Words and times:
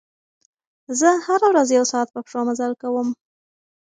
زه 0.99 1.09
هره 1.27 1.47
ورځ 1.51 1.67
یو 1.77 1.85
ساعت 1.91 2.07
په 2.11 2.19
پښو 2.25 2.41
مزل 2.47 2.71
کوم. 2.81 3.07